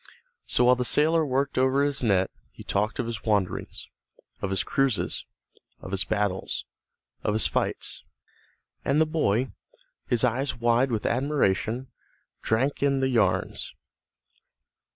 [0.47, 3.87] So, while the sailor worked over his net he talked of his wanderings,
[4.41, 5.27] of his cruises,
[5.79, 6.65] of his battles,
[7.23, 8.03] of his flights,
[8.83, 9.51] and the boy,
[10.07, 11.91] his eyes wide with admiration,
[12.41, 13.75] drank in the yarns.